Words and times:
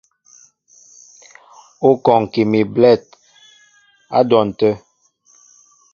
Ú 1.87 1.89
kɔŋki 2.03 2.41
mi 2.51 2.59
belɛ̂ti 2.73 3.17
á 4.17 4.19
dwɔn 4.29 4.47
tə̂. 4.57 4.71